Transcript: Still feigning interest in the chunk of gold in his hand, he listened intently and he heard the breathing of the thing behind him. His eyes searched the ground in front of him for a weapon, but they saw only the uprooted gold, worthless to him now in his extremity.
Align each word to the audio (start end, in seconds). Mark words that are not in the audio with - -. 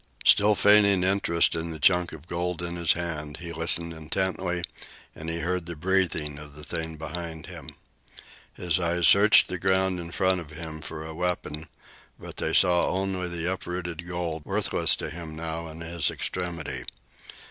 Still 0.25 0.55
feigning 0.55 1.03
interest 1.03 1.53
in 1.53 1.69
the 1.69 1.77
chunk 1.77 2.11
of 2.11 2.27
gold 2.27 2.63
in 2.63 2.75
his 2.75 2.93
hand, 2.93 3.37
he 3.37 3.53
listened 3.53 3.93
intently 3.93 4.63
and 5.15 5.29
he 5.29 5.41
heard 5.41 5.67
the 5.67 5.75
breathing 5.75 6.39
of 6.39 6.55
the 6.55 6.63
thing 6.63 6.95
behind 6.97 7.45
him. 7.45 7.69
His 8.55 8.79
eyes 8.79 9.07
searched 9.07 9.47
the 9.47 9.59
ground 9.59 9.99
in 9.99 10.09
front 10.11 10.41
of 10.41 10.49
him 10.49 10.81
for 10.81 11.05
a 11.05 11.13
weapon, 11.13 11.67
but 12.19 12.37
they 12.37 12.51
saw 12.51 12.87
only 12.89 13.27
the 13.27 13.53
uprooted 13.53 14.07
gold, 14.07 14.43
worthless 14.43 14.95
to 14.95 15.11
him 15.11 15.35
now 15.35 15.67
in 15.67 15.81
his 15.81 16.09
extremity. 16.09 16.85